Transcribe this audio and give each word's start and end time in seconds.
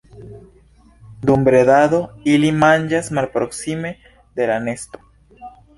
Dum 1.29 1.43
bredado 1.49 2.01
ili 2.33 2.51
manĝas 2.65 3.13
malproksime 3.19 3.95
de 4.41 4.53
la 4.53 4.61
nesto. 4.69 5.07